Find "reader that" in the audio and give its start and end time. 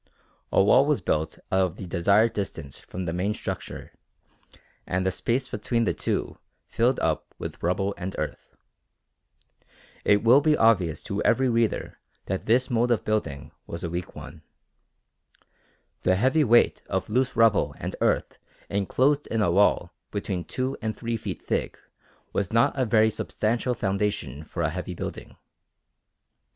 11.49-12.47